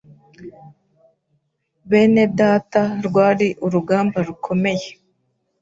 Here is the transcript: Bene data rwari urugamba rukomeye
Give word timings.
Bene 1.89 2.23
data 2.39 2.83
rwari 3.05 3.47
urugamba 3.65 4.17
rukomeye 4.27 4.87